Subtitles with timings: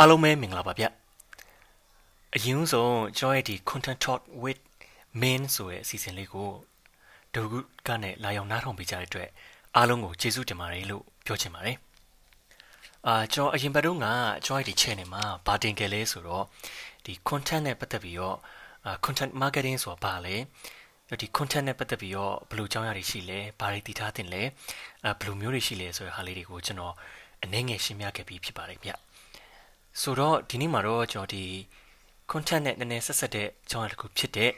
[0.00, 0.84] အားလုံးပဲမင်္ဂလာပါဗျ
[2.34, 4.62] အရင်ဆုံးကျွန်တော်ရဲ့ဒီ content talk with
[5.20, 6.50] main ဆိုတဲ့အစီအစဉ်လေးကို
[7.34, 9.28] ဒုက္ခနဲ့လာရောက်နားထောင်ပေးကြတဲ့အတွက်
[9.76, 11.76] အားလုံးကိုကျေးဇူးတင်ပါတယ်လို့ပြောချင်ပါတယ်
[13.06, 14.06] အာကျွန်တော်အရင်ဘက်တုန်းက
[14.46, 16.44] ကျွန်တော်ရဲ့ဒီ channel မှာဗာတင်ကြလဲဆိုတော့
[17.06, 18.36] ဒီ content နဲ့ပတ်သက်ပြီးတော့
[19.04, 20.36] content marketing ဆိုတာဘာလဲ
[21.20, 24.42] ဒီ content နဲ့ပတ်သက်ပြီးတော့ဘယ်လိုအကြောင်းအရာတွေရှိလဲဘာတွေတည်ထားတင်လဲ
[25.04, 26.94] အဲဘယ်လိုမျိုးတွေရှိလဲဆိုတဲ့ဟာလေးတွေကိုကျွန်တော်
[27.42, 28.92] အနည်းငယ်ရှင်းပြခဲ့ပြီးဖြစ်ပါတယ်ဗျ
[30.02, 31.44] ဆိုတော့ဒီနေ့မှာတော့ကျွန်တော်ဒီ
[32.30, 34.50] content နဲ့နည်းနည်းဆက်ဆက်တဲ့အကြောင်းအရာတစ်ခုဖြစ်တဲ့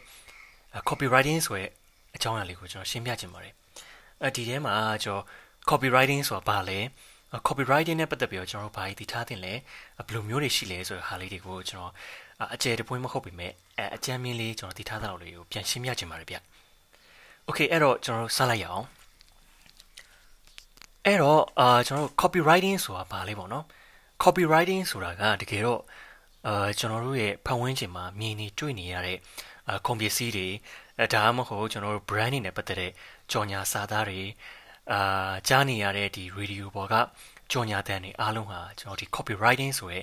[0.89, 1.69] copywriting ဆိုတဲ့
[2.17, 3.55] အကြောင်းအရာလေးကိုကျွန်တော်ရှင်းပြချင်ပါတယ်
[4.23, 4.75] အဲဒီထဲမှာ
[5.05, 5.23] ကျွန်တော်
[5.71, 6.79] copywriting ဆိုတာဘာလဲ
[7.47, 9.55] copywriting နဲ့ပတ်သက်ပြီးတော့ကျွန်တော်တို့ဘာတွေတည်ထားတင်လဲ
[10.07, 11.93] ဘယ်လိုမျိုးတွေရှိလဲဆိုတဲ့ဟာလေးတွေကိုကျွန်တော်
[12.55, 13.53] အကျယ်တပွင့်မဟုတ်ပေမဲ့
[13.97, 16.37] အကြမ်းမြင်လေးကျွန်တော်တည်ထားတာလေးကိုပြန်ရှင်းပြချင်ပါတယ်ဗျ။
[17.49, 18.85] Okay အဲ့တော့ကျွန်တော်တို့စလိုက်ရအောင်။
[21.07, 23.65] အဲ့တော့အာကျွန်တော်တို့ copywriting ဆိုတာဘာလဲပေါ့နော်။
[24.23, 25.81] copywriting ဆိုတာကတကယ်တော့
[26.47, 29.19] အာကျွန်တော်တို့ရဲ့ဖန်ဝန်းကျင်မှာမြင်နေတွေ့နေရတဲ့
[29.69, 30.49] အာကွန်ပစ္စည်းတွေ
[31.13, 32.93] ဒါမှမဟုတ်ကျွန်တော်တို့ brand တွေနဲ့ပတ်သက်တဲ့
[33.31, 34.21] ကြော်ညာစာသားတွေ
[34.93, 36.95] အာကြားနေရတဲ့ဒီ radio ပေါ်က
[37.53, 40.01] ကြော်ညာတန်တွေအားလုံးဟာကျွန်တော်ဒီ copywriting ဆိုရဲ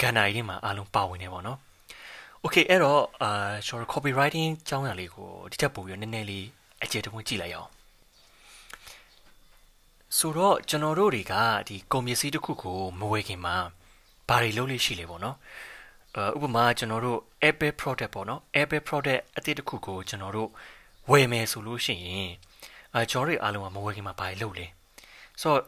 [0.00, 1.58] ကဏ္ဍရင်းမှာအားလုံးပါဝင်နေပါတော့။
[2.44, 6.46] Okay အဲ့တော့အာကျွန်တော် copywriting ကျောင်းရလေးကိုဒီချက်ပို့ပြီးနည်းနည်းလေး
[6.84, 7.70] အကျေတဝန်းကြည့်လိုက်အောင်
[10.18, 11.34] ဆိုတော့ကျွန်တော်တို့တွေက
[11.68, 13.56] ဒီကုန်ပစ္စည်းတစ်ခုကိုမဝယ်ခင်မှာ
[14.28, 15.36] ဘာတွေလုပ်လို့ရှိလဲပေါ့နော်
[16.36, 20.50] ဥပမာကျွန်တော်တို့ Apple product ပေါ့နော် Apple product အသစ်တစ်ခုကိုကျွန်တော်တို့
[21.10, 22.30] ဝယ်မယ်ဆိုလို့ရှိရင်
[22.94, 24.66] အဲကျွန်တော်တို့အားလုံးကမဝယ်ခင်မှာဘာတွေလုပ်လဲ
[25.40, 25.62] ဆိုတော့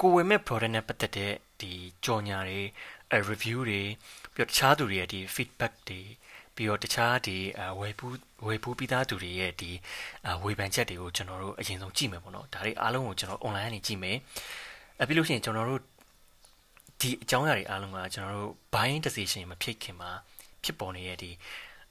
[0.00, 1.72] ကိုဝယ်မဲ့ product နဲ့ပတ်သက်တဲ့ဒီ
[2.04, 2.60] ကြော်ညာတွေ
[3.30, 3.82] review တွေ
[4.34, 6.00] ပြီးတော့တခြားသူတွေရဲ့ဒီ feedback တွေ
[6.60, 7.36] ပြီးတော့တခြားဒီ
[7.80, 9.70] ဝယ်ပူးဝယ်ပူးပြီးသားသူတွေရဲ့ဒီ
[10.44, 14.16] ဝေဖန်ချက်တွေကိုကျွန်တော်တို့အရင်ဆုံးကြည့်မယ်ပေါ့နော်ဒါတွေအားလုံးကိုကျွန်တော် online ကနေကြည့်မယ်
[15.00, 15.80] အပြီးလို့ရှိရင်ကျွန်တော်တို့
[17.00, 20.10] ဒီအကြောင်းအရာတွေအားလုံးကကျွန်တော်တို့ buying decision မဖြစ်ခင်မှာ
[20.64, 21.30] ဖြစ်ပေါ်နေတဲ့ဒီ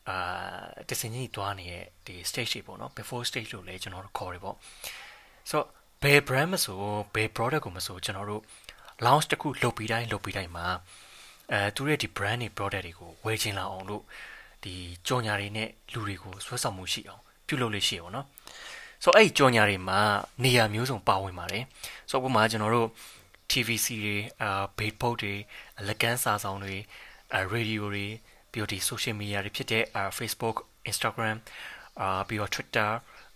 [0.09, 4.55] အာ decision ကြီးသွားနေတဲ့ဒီ stage တွေပေါ့နော် before stage လို့လည်းကျွန်တော်တို့ခေါ်တယ်ပေါ့
[5.49, 5.67] ဆိုတော့
[6.03, 6.75] ဘယ် brand မဆို
[7.15, 8.41] ဘယ် product ကိုမဆိုကျွန်တော်တို့
[9.05, 10.67] launch တစ်ခုလုပ်ပြီးတိုင်းလုပ်ပြီးတိုင်းမှာ
[11.51, 14.03] အဲသူရဲ့ဒီ brand တွေ product တွေကိုဝယ်ချင်လာအောင်လို့
[14.63, 14.75] ဒီ
[15.07, 18.25] ကြော်ညာတွေနဲ့လူတွေကိုဆွဲဆောင်မှုရှိအောင်ပြုလုပ်လို့ရှိရပါတော့
[19.03, 19.99] ဆိုတော့အဲ့ဒီကြော်ညာတွေမှာ
[20.43, 21.63] နေရာမျိုးစုံပါဝင်ပါတယ်
[22.09, 22.89] ဆိုတော့ဥပမာကျွန်တော်တို့
[23.51, 25.33] TVC တွေအာ billboard တွေ
[25.87, 26.75] လက်ကမ်းစာဆောင်တွေ
[27.33, 28.07] အာ radio တွေ
[28.51, 30.57] ပြီးတော့ဒီ social media တွေဖြစ်တဲ့အာ Facebook
[30.89, 31.37] Instagram
[32.01, 32.89] အာပြီးတော့ Twitter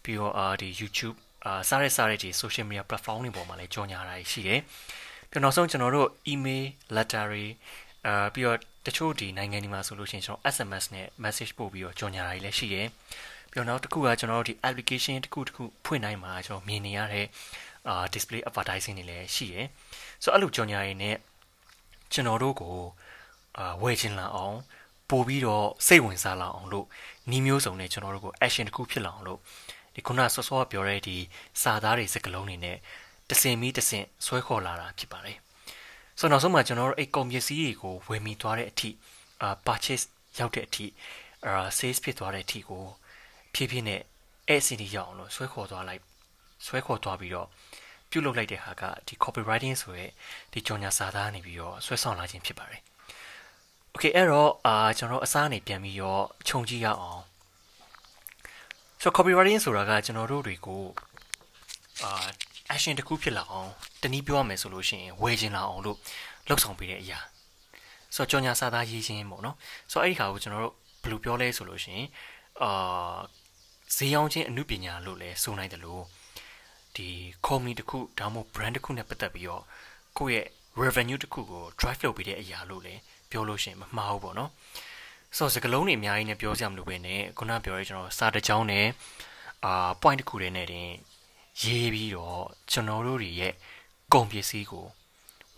[0.03, 4.59] ပြီးတော့အာဒီ YouTube အာစားရစားရဒီ social media platform တွေပေါ်မှာလည်းကြော်ညာတာရှိတယ်
[5.29, 7.45] ပြီးတော့နောက်ဆုံးကျွန်တော်တို့ email letter တွေ
[8.07, 12.87] အာပြီးတော့ တချို့ဒီနိုင်ငံတွေမှာဆိုလို့ရှိရင်ကျွန်တော် SMS နဲ့ message ပို့ပြီးတော့ကြော်ညာတာတွေလည်းရှိတယ်
[13.51, 17.25] ပြီးတော့နောက်တစ်ခုကကျွန်တော်တို့ဒီ application တစ်ခုတစ်ခုဖွင့်နိုင်မှာကျွန်တော်မြင်နေရတဲ့
[17.87, 19.67] အာ display advertising တွေလည်းရှိတယ်
[20.23, 21.15] ဆိုတော့အဲ့လိုကြော်ညာရည်နဲ့
[22.13, 22.77] ကျွန်တော်တို့ကို
[23.57, 24.57] အာဝယ်ချင်လာအောင်
[25.09, 26.85] ပို့ပြီးတော့စိတ်ဝင်စားလာအောင်လို့
[27.29, 29.39] နှီးမျိုးစုံနဲ့ကျွန်တော်တို့ကို action တစ်ခုဖြစ်လာအောင်လို့
[29.95, 31.17] ဒီခုနဆော့ဆော့ပြောတဲ့ဒီ
[31.61, 32.77] စာသားတွေစကလုံးတွေနဲ့
[33.29, 35.37] တစင်မီတစင်ဆွဲခေါ်လာတာဖြစ်ပါတယ်
[36.19, 38.89] ဆိုတော့နောက်ဆုံးမှာကျွန်တော်တို့အဲ့ကုန်ပစ္စည်းတွေကိုဝယ်မိသွားတဲ့အထိ
[39.41, 40.05] အာ purchase
[40.39, 40.85] ရောက်တဲ့အထိ
[41.45, 42.83] အာ sales ဖြစ်သွားတဲ့အထိကို
[43.53, 44.01] ဖြည်းဖြည်းနဲ့
[44.47, 46.01] အဲ့အစီအစီရောက်အောင်လို့ဆွဲခေါ်သွားလိုက်
[46.65, 47.47] ဆွဲခေါ်သွားပြီးတော့
[48.09, 50.05] ပြုတ်လုလိုက်တဲ့ဟာကဒီ copywriting ဆိုရဲ
[50.51, 52.81] ဒီကြော်ညာစာသားနေပြီးတော့ဆွဲဆောင်လာခြင်းဖြစ်ပါတယ်။
[53.93, 57.21] Okay အဲ့တော့အာကျွန်တော်အစားအနေပြန်ပြီးတော့ခြုံကြည့်ရအောင်။
[59.01, 60.83] ဆို copywriting ဆိုတာကကျွန်တော်တို့တွေကို
[62.03, 62.11] အာ
[62.71, 63.69] action တစ်ခုဖြစ်လာအောင်
[64.01, 65.97] တနည်းပြောရမယ်ဆိုလို့ရှိရင်ဝယ်ခြင်းလာအောင်လို့
[66.47, 67.19] လှုပ်ဆောင်ပေးတဲ့အရာ။
[68.15, 69.55] ဆိုတော့ကြော်ညာစာသားရေးခြင်းပေါ့နော်။
[69.91, 72.07] ဆိုတော့အဲ့ဒီခါကိုကျွန်တော်တို့ဘယ်လိုပြောလဲဆိုလို့ရှိရင်
[72.63, 73.17] အာ
[73.95, 76.03] ဈေးရောင်းခြင်းအမှုပညာလို့လည်းဆိုနိုင်တယ်လို့
[76.95, 77.07] ဒီ
[77.45, 79.63] company တစ်ခုဒါမှမဟုတ် brand တစ်ခုနဲ့ပတ်သက်ပြီးတော့
[80.17, 80.47] ကိုယ့်ရဲ့
[80.83, 82.99] revenue တစ်ခုကို drive လုပ်ပေးတဲ့အရာလို့လည်း
[83.31, 84.51] ပြောလို့ရှိရင်မမှားဘူးပေါ့နော်
[85.37, 88.87] ဆိုတော့စကလုံးတွေအများကြီးနဲ့ပြောစရာမလိုပဲနဲ့ခုနပြောရဲကျွန်တော်စာတစ်ကြောင်းနဲ့
[89.65, 90.87] အာ point တစ်ခုတည်းနဲ့တင်
[91.61, 93.53] ရေးပြီးတော့ကျွန်တော်တို့တွေရဲ့
[94.13, 94.85] ကုန်ပစ္စည်းကို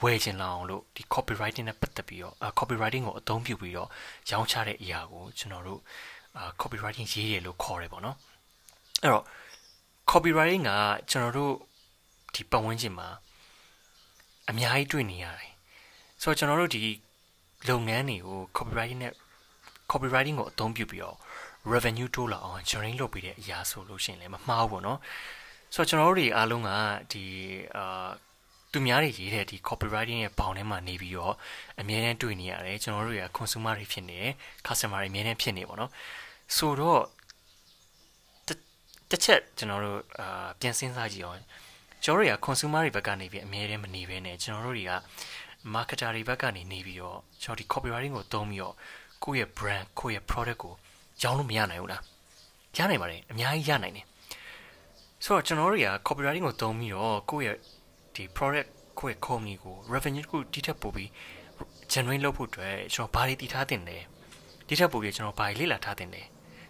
[0.04, 3.90] ဝယ်ချင်လာအောင်လို့ဒီ copywriting နဲ့ပတ်သက်ပြီးတော့ copywriting ကိုအသုံးပြုပြီးတော့
[4.32, 5.80] ရောင်းချတဲ့အရာကိုကျွန်တော်တို့
[6.62, 8.18] copywriting ရေးတယ်လို့ခေါ်တယ်ပေါ့နော်
[9.02, 9.26] အဲ့တော့
[10.12, 10.72] copywriting က
[11.10, 11.54] ကျွန်တော်တို့
[12.36, 13.08] ဒီပတ်ဝန်းကျင်မှာ
[14.50, 15.52] အများကြီးတွေ့နေရတယ်
[16.22, 16.80] ဆိုတော့ကျွန်တော်တို့ဒီ
[17.70, 19.14] လုပ်ငန်းတွေကို copywriting နဲ့
[19.92, 21.18] copywriting ကိုအသုံးပြုပြီးတော့
[21.72, 25.00] revenue တိုးလာအောင် generate လုပ်ပေးတဲ့အရာဆိုလို့ရှိရင်လည်းမမှားဘူးပေါ့နော်
[25.76, 26.72] ဆိုတော့ကျွန်တော်တို့တွေအားလုံးက
[27.12, 27.24] ဒီ
[27.78, 28.10] အာ
[28.72, 31.34] သူများတွေရေးတဲ့ဒီ copywriting ရဲ့ဘောင်ထဲမှာနေပြီးတော့
[31.80, 34.34] အမြဲတမ်းတွေ့နေရတယ်ကျွန်တော်တို့တွေက consumer တွေဖြစ်နေတယ်
[34.68, 35.92] customer တွေအမြဲတမ်းဖြစ်နေပေါ့နော်
[36.58, 37.02] ဆိုတော့
[39.10, 41.42] တစ်ချက်ကျွန်တော်တို့အာပြန်စဉ်းစားကြည့်အောင်
[42.04, 44.94] ကျွန်တော်တို့က consumer တွေဘက်ကနေပြီးအမြဲတမ်းမနေဘဲနဲ့ကျွန်တော်တို့တွေက
[45.74, 48.76] marketer တွေဘက်ကနေနေပြီးတော့ကျွန်တော်ဒီ copywriting ကိုသုံးပြီးတော့
[49.24, 50.74] ကိုယ့်ရဲ့ brand ကိုယ့်ရဲ့ product ကို
[51.24, 52.02] ရောင်းလို့မရနိုင်ဘူးလား
[52.78, 54.06] ရနိုင်ပါတယ်အများကြီးရနိုင်တယ်
[55.26, 57.58] ဆိုတော့ကျွန်တော်တို့က copywriting ကိုသုံးပြီးတော့ကိုယ့်ရဲ့
[58.16, 58.70] ဒီ product
[59.00, 61.10] ကိုယ့်ရဲ့ company ကို revenue ကိုတိထက်ပိုပြီး
[61.92, 63.98] generate လုပ်ဖို့အတွက်ကျွန်တော်ဘာတွေတည်ထားတင်လဲ
[64.68, 66.22] ဒီထက်ပိုပြီးကျွန်တော်ဘာတွေလေ့လာထားတင်လဲ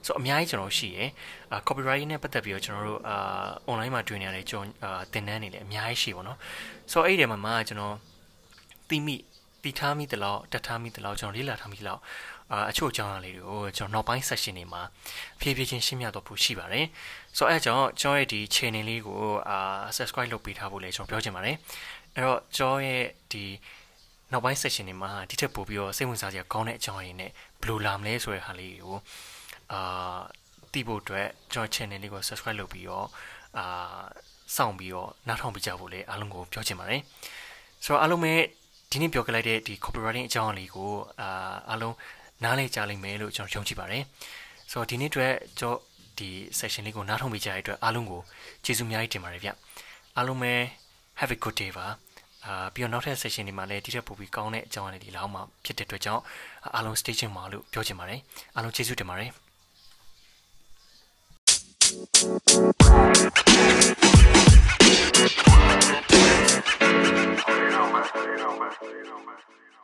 [0.06, 1.10] ဆိုတော့အများကြီးကျွန်တော်ရှိရယ်
[1.52, 3.18] အာ copywriting နဲ့ပတ်သက်ပြီးတော့ကျွန်တော်တို့အာ
[3.70, 6.38] online မှာတွေ့နေရတဲ့ကျွန်တော်အာသင်တန်းတွေလည်းအများကြီးရှိပါတော့
[6.92, 7.96] ဆိုတော့အဲ့ဒီမှာမှကျွန်တော်
[8.90, 9.16] သိမိ
[9.64, 12.02] တည်ထားမိတလောက်တက်ထားမိတလောက်ကျွန်တော်လေ့လာထားမိတလောက်
[12.52, 14.82] အာအချို့အကြောင်းအရာလေးတွေကိုကျွန်တော်နောက်ပိုင်း session တွေမှာ
[15.40, 16.86] ဖြည်းဖြည်းချင်းရှင်းပြတော့ဖို့ရှိပါတယ်
[17.38, 19.20] ဆိုတော့အဲကြောင့်ကျွန်တော်ရဲ့ဒီ channel လေးကို
[19.50, 19.58] အာ
[19.96, 21.56] subscribe လုပ်ပေးထားဖို့လည်းကျွန်တော်ပြောချင်ပါတယ်
[22.14, 23.44] အဲ့တော့ကျွန်တော်ရဲ့ဒီ
[24.32, 27.32] နောက်ပိုင်း session တွေမှာဒီထက်ပိုပြီးတော့စိတ်ဝင်စားစရာကောင်းတဲ့အကြောင်းအရာတွေနဲ့
[27.62, 28.98] ဘယ်လိုလာမလဲဆိုတဲ့ဟာလေးကို
[29.72, 30.20] အာ
[30.74, 33.08] သိဖို့အတွက်ကျွန်တော် channel လေးကို subscribe လုပ်ပြီးတော့
[33.58, 33.66] အာ
[34.56, 37.02] စောင့်ပြီးတော့နားထောင်ပေးကြဖို့လည်းအားလုံးကိုပြောချင်ပါတယ်
[37.84, 38.34] ဆိုတော့အားလုံးပဲ
[38.92, 40.92] ဒီနေ့ပြောခဲ့လိုက်တဲ့ဒီ copywriting အကြောင်းအရာလေးကို
[41.22, 41.30] အာ
[41.70, 41.96] အားလုံး
[42.44, 44.04] နားလည်ကြလိမ့်မယ်လို့ကျွန်တော်ယုံကြည်ပါတယ်
[44.72, 45.78] ဆိုတော့ဒီနေ့အတွက်ကျွန်တော်
[46.18, 46.30] ဒီ
[46.60, 48.22] session လေးကိုနားထောင်ပေးကြတဲ့အတွက်အားလုံးကို
[48.66, 49.50] ကျေးဇူးအများကြီးတင်ပါတယ်ဗျ
[50.16, 50.54] အားလုံးပဲ
[51.20, 51.86] have a good day ပါ
[52.46, 56.22] အာပြီးတော့နောက်ထပ် session တွေမှာလည်းဒီထက်ပိုပြီးကောင်းတဲ့အကြောင်းအရာတွေလောက်မှဖြစ်တဲ့အတွက်ကြောင့်
[56.76, 58.20] အားလုံး stay tuned ပါလို့ပြောချင်ပါတယ်
[58.56, 59.32] အားလုံးကျေးဇူးတင်ပါတယ်
[68.26, 69.40] You know, man.
[69.62, 69.75] You